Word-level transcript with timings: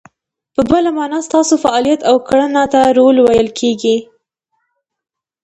په 0.55 0.61
بله 0.71 0.89
مانا، 0.97 1.19
ستاسو 1.27 1.53
فعالیت 1.63 2.01
او 2.09 2.15
کړنو 2.27 2.63
ته 2.73 2.81
رول 2.97 3.17
ویل 3.21 3.49
کیږي. 3.59 3.97